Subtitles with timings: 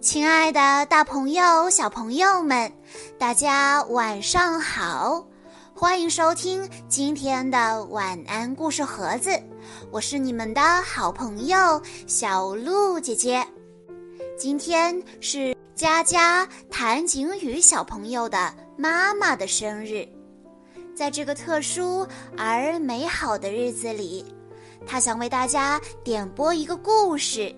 [0.00, 2.70] 亲爱的，大朋友、小朋友们，
[3.18, 5.26] 大家晚上好！
[5.74, 9.30] 欢迎收听今天的晚安故事盒子，
[9.90, 13.44] 我是你们的好朋友小鹿姐姐。
[14.38, 20.06] 今天是佳佳谭景宇小朋友的妈妈的生日，
[20.94, 22.06] 在这个特殊
[22.36, 24.24] 而美好的日子里，
[24.86, 27.54] 她想为大家点播一个故事。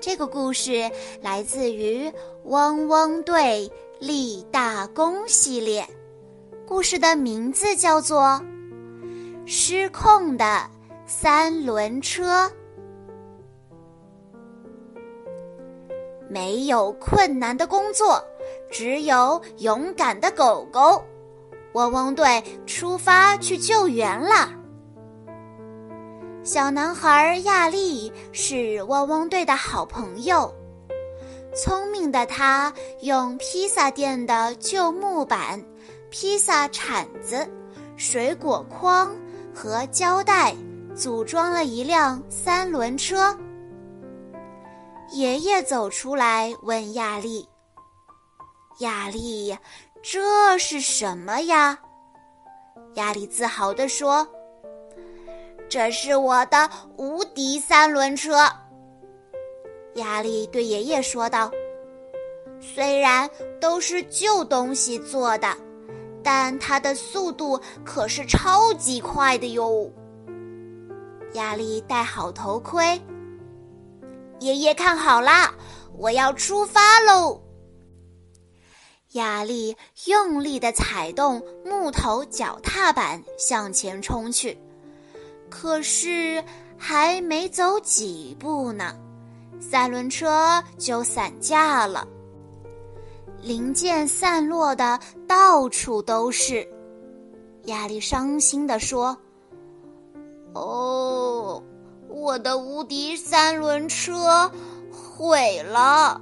[0.00, 0.90] 这个故事
[1.22, 2.08] 来自于
[2.44, 5.86] 《汪汪队立大功》系列，
[6.66, 8.20] 故事的名字叫做
[9.46, 10.68] 《失控的
[11.06, 12.46] 三轮车》。
[16.28, 18.22] 没有困难的工作，
[18.70, 21.02] 只有勇敢的狗狗。
[21.74, 24.52] 汪汪队出发去救援了。
[26.44, 30.54] 小男孩亚丽是汪汪队的好朋友，
[31.56, 35.58] 聪明的他用披萨店的旧木板、
[36.10, 37.48] 披萨铲子、
[37.96, 39.16] 水果筐
[39.54, 40.54] 和胶带
[40.94, 43.34] 组装了一辆三轮车。
[45.12, 47.48] 爷爷走出来问亚丽
[48.80, 49.56] ：“亚丽，
[50.02, 51.78] 这是什么呀？”
[52.96, 54.28] 亚丽自豪地说。
[55.74, 58.48] 这是我的无敌三轮车，
[59.94, 61.50] 亚历对爷爷说道
[62.62, 63.28] ：“虽然
[63.60, 65.48] 都是旧东西做的，
[66.22, 69.90] 但它的速度可是超级快的哟。”
[71.34, 73.02] 亚历戴好头盔，
[74.38, 75.52] 爷爷看好啦，
[75.98, 77.42] 我要出发喽！
[79.14, 84.56] 亚历用力的踩动木头脚踏板，向前冲去。
[85.56, 86.42] 可是
[86.76, 88.92] 还没走几步呢，
[89.60, 92.08] 三轮车就散架了，
[93.40, 96.68] 零件散落的到处都是。
[97.66, 99.16] 亚历伤心地说
[100.54, 101.62] ：“哦，
[102.08, 104.50] 我的无敌三轮车
[104.90, 106.20] 毁了，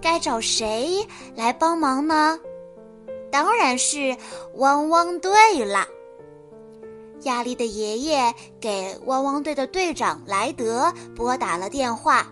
[0.00, 2.36] 该找谁来帮忙呢？
[3.30, 4.16] 当然是
[4.54, 5.86] 汪汪队了。”
[7.24, 12.26] 亚历的爷爷给汪汪队的队长莱德拨打了电话。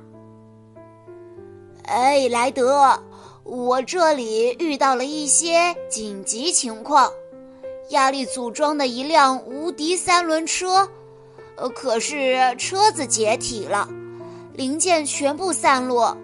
[1.84, 3.02] “哎，莱德，
[3.44, 7.10] 我这里遇到了一些紧急情况，
[7.90, 10.88] 亚历组装的一辆无敌三轮车，
[11.56, 13.88] 呃，可是车子解体了，
[14.54, 16.16] 零件全部散落，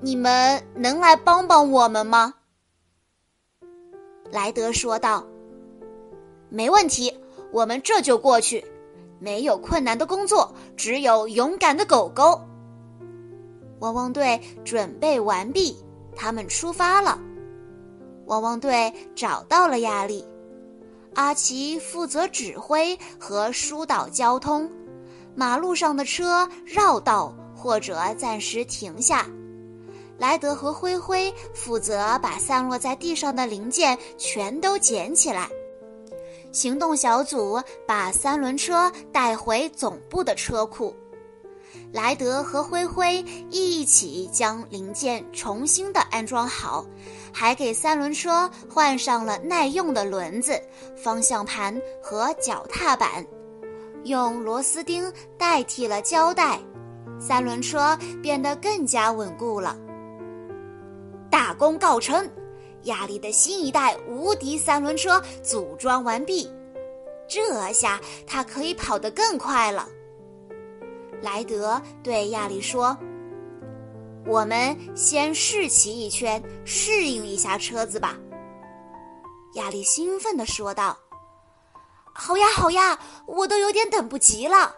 [0.00, 2.34] 你们能来帮帮我们吗？”
[4.30, 5.24] 莱德说道。
[6.50, 7.12] “没问题。”
[7.52, 8.64] 我们这就过去，
[9.18, 12.40] 没有困难的工作，只有勇敢的狗狗。
[13.80, 15.76] 汪汪队准备完毕，
[16.16, 17.18] 他们出发了。
[18.26, 20.24] 汪汪队找到了亚力，
[21.14, 24.70] 阿奇负责指挥和疏导交通，
[25.34, 29.26] 马路上的车绕道或者暂时停下。
[30.16, 35.50] 莱德和灰灰负责把散落在地上的零件全都捡起来。
[36.52, 40.94] 行动小组把三轮车带回总部的车库，
[41.92, 46.84] 莱德和灰灰一起将零件重新的安装好，
[47.32, 50.60] 还给三轮车换上了耐用的轮子、
[50.94, 53.26] 方向盘和脚踏板，
[54.04, 56.60] 用螺丝钉代替了胶带，
[57.18, 59.74] 三轮车变得更加稳固了。
[61.30, 62.28] 大功告成！
[62.84, 66.50] 亚力的新一代无敌三轮车组装完毕，
[67.28, 69.88] 这下它可以跑得更快了。
[71.20, 72.96] 莱德对亚力说
[74.26, 78.16] ：“我们先试骑一圈，适应一下车子吧。”
[79.54, 80.98] 亚力兴奋地说道
[82.12, 84.74] ：“好呀，好呀，我都有点等不及了。”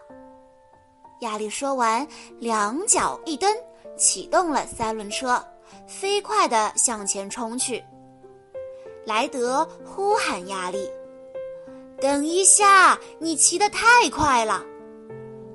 [1.21, 2.07] 亚力说完，
[2.39, 3.55] 两脚一蹬，
[3.97, 5.43] 启动了三轮车，
[5.87, 7.83] 飞快地向前冲去。
[9.05, 10.89] 莱德呼喊亚历
[12.01, 14.63] ：“等一下，你骑得太快了！”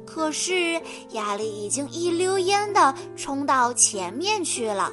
[0.06, 0.80] 可是
[1.10, 4.92] 亚历已经一溜烟地冲到前面去了。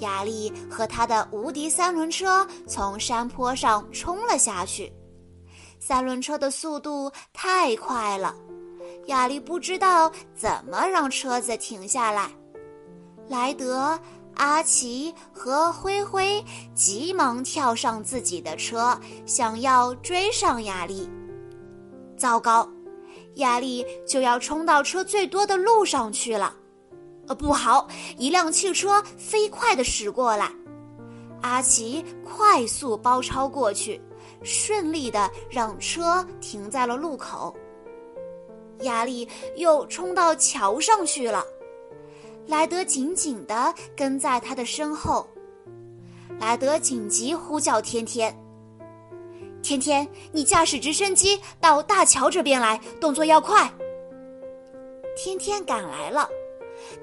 [0.00, 4.92] 亚历和他的无敌三轮车从山坡上冲了下去，
[5.80, 8.34] 三轮车的速度太快了，
[9.06, 12.30] 亚历不知道怎么让车子停下来。
[13.28, 13.98] 莱德。
[14.36, 16.44] 阿奇和灰灰
[16.74, 21.08] 急忙跳上自己的车，想要追上亚丽。
[22.16, 22.68] 糟糕，
[23.36, 26.54] 亚历就要冲到车最多的路上去了。
[27.26, 27.88] 呃，不好！
[28.18, 30.50] 一辆汽车飞快地驶过来，
[31.40, 34.00] 阿奇快速包抄过去，
[34.42, 37.56] 顺利地让车停在了路口。
[38.80, 39.26] 亚丽
[39.56, 41.44] 又冲到桥上去了，
[42.46, 45.26] 莱德紧紧地跟在他的身后。
[46.38, 48.34] 莱德紧急呼叫天天
[49.62, 53.72] ：“天天，你驾驶直升机到大桥这边来，动作要快。”
[55.16, 56.28] 天天赶来了。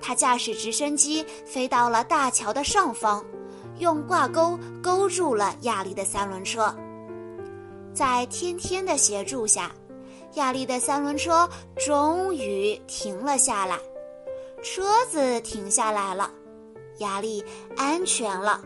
[0.02, 3.24] 他驾驶直升机飞到了大桥的上方，
[3.80, 6.76] 用挂钩勾住了亚丽的三轮车。
[7.94, 9.72] 在天天的协助下，
[10.36, 13.78] 亚丽的三轮车终于停了下来。
[14.62, 16.32] 车子停下来了，
[17.00, 17.44] 亚丽
[17.76, 18.62] 安全了。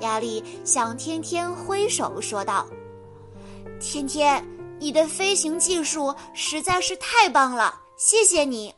[0.00, 2.66] 亚丽向天天挥手说道
[3.80, 4.44] ：“天天，
[4.78, 8.74] 你的飞行技术实在是太棒了，谢谢你。”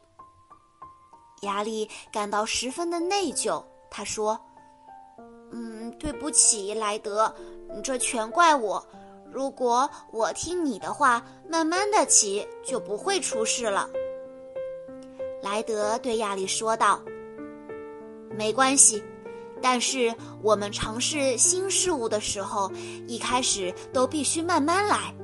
[1.42, 4.38] 亚丽感到十分的内疚，他说
[5.52, 7.34] ：“嗯，对不起，莱德，
[7.84, 8.84] 这全怪我。
[9.30, 13.88] 如果我听你的话，慢慢的骑，就不会出事了。”
[15.48, 17.00] 莱德对亚丽说道
[18.36, 19.00] ：“没关系，
[19.62, 20.12] 但是
[20.42, 22.68] 我们尝试新事物的时候，
[23.06, 25.14] 一开始都必须慢慢来。”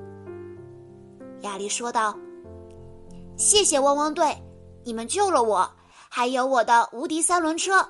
[1.42, 2.16] 亚丽说道
[3.36, 4.32] ：“谢谢汪汪队，
[4.84, 5.68] 你们救了我。”
[6.08, 7.84] 还有我的无敌三轮车，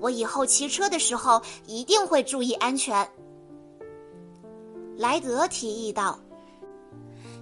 [0.00, 3.08] 我以后骑车的时候一定会注意安全。
[4.96, 6.18] 莱德提议道：“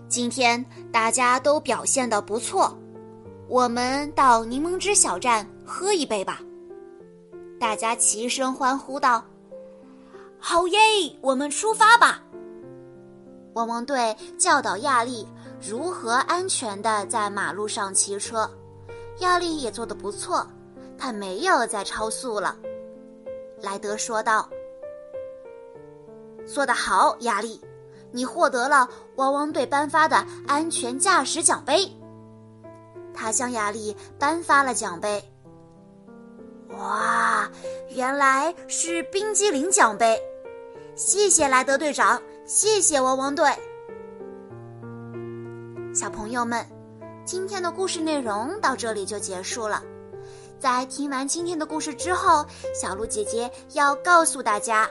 [0.06, 2.76] 今天大家都表现的不错，
[3.48, 6.40] 我们到柠檬汁小站喝一杯吧。”
[7.58, 9.24] 大家齐声欢呼道
[10.38, 10.78] ：“好耶！
[11.20, 12.22] 我们出发吧！”
[13.54, 15.26] 汪汪队教导亚丽
[15.60, 18.48] 如何安全的在马路上骑车。
[19.18, 20.46] 亚丽也做得不错，
[20.96, 22.54] 他没有再超速了。
[23.60, 24.48] 莱德说道
[26.46, 27.60] ：“做得好，亚丽，
[28.12, 31.90] 你获得了汪汪队颁发的安全驾驶奖杯。”
[33.18, 35.20] 他向亚丽颁发了奖杯。
[36.78, 37.50] 哇，
[37.88, 40.16] 原来是冰激凌奖杯！
[40.94, 43.50] 谢谢莱德队长，谢谢汪汪队。
[45.92, 46.64] 小朋友们。
[47.24, 49.82] 今天的故事内容到这里就结束了。
[50.58, 52.42] 在听完今天的故事之后，
[52.74, 54.88] 小鹿姐姐要告诉大家，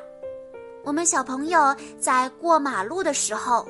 [0.84, 3.68] 我们小朋友在过马路的时候，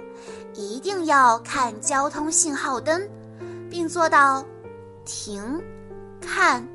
[0.53, 3.07] 一定要看交通信号灯，
[3.69, 4.45] 并做到
[5.05, 5.61] 停、
[6.21, 6.65] 看、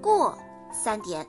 [0.00, 0.36] 过
[0.72, 1.26] 三点。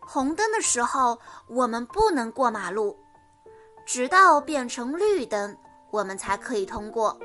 [0.00, 1.18] 红灯的时候，
[1.48, 2.96] 我们不能过马路，
[3.86, 5.56] 直到变成绿灯，
[5.90, 7.18] 我们才可以通过。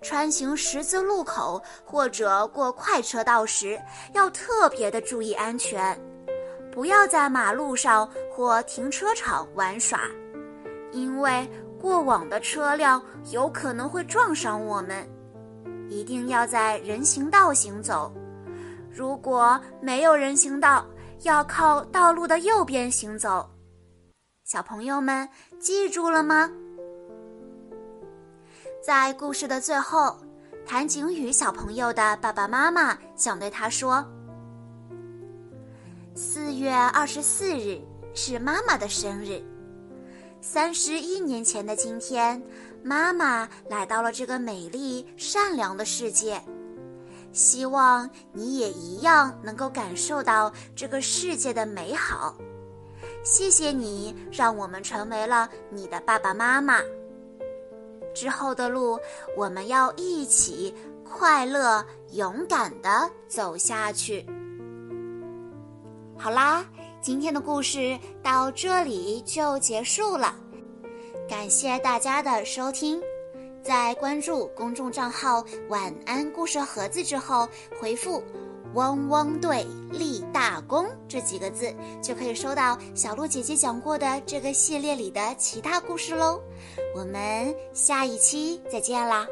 [0.00, 3.80] 穿行十字路口或者过快车道时，
[4.14, 5.98] 要特别的注意安全，
[6.72, 10.00] 不要在马路上或停车场玩耍，
[10.92, 11.48] 因为
[11.80, 15.08] 过往的车辆有可能会撞上我们。
[15.92, 18.10] 一定要在人行道行走，
[18.90, 20.86] 如果没有人行道，
[21.22, 23.46] 要靠道路的右边行走。
[24.44, 25.28] 小朋友们
[25.60, 26.50] 记住了吗？
[28.82, 30.16] 在故事的最后，
[30.66, 34.02] 谭景宇小朋友的爸爸妈妈想对他说
[36.16, 37.80] ：“四月二十四日
[38.14, 39.42] 是妈妈的生日，
[40.44, 42.42] 三十一年前的今天，
[42.82, 46.42] 妈妈来到了这个美丽善良的世界。
[47.32, 52.34] 希望你也一样能够感受到这个世界的美好。
[53.22, 56.80] 谢谢你，让我们成为了你的爸爸妈妈。”
[58.12, 58.98] 之后的路，
[59.36, 60.74] 我们要一起
[61.08, 64.26] 快乐、勇敢的走下去。
[66.18, 66.64] 好啦，
[67.02, 70.36] 今天的故事到这里就结束了，
[71.28, 73.02] 感谢大家的收听。
[73.60, 77.48] 在关注公众账号“晚安故事盒子”之后，
[77.80, 78.22] 回复。
[78.74, 86.40] 汪汪队立大功这几个字，就可以收到小鹿姐姐讲过的这个系列里的其他故事喽。
[86.94, 89.26] 我们下一期再见啦！